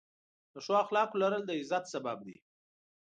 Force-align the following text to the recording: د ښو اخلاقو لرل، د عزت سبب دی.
د 0.51 0.55
ښو 0.65 0.73
اخلاقو 0.83 1.21
لرل، 1.23 1.43
د 1.45 1.51
عزت 1.59 1.83
سبب 1.93 2.17
دی. 2.27 2.37